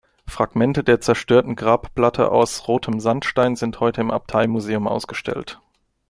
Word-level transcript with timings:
Fragmente 0.25 0.83
der 0.83 0.99
zerstörten 0.99 1.55
Grabplatte 1.55 2.31
aus 2.31 2.67
rotem 2.67 2.99
Sandstein 2.99 3.55
sind 3.55 3.79
heute 3.81 4.01
im 4.01 4.09
Abtei-Museum 4.09 4.87
ausgestellt. 4.87 5.61